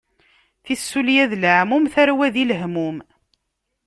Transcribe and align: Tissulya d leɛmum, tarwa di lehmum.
Tissulya 0.65 1.25
d 1.31 1.33
leɛmum, 1.43 1.85
tarwa 1.93 2.27
di 2.33 2.43
lehmum. 2.49 2.97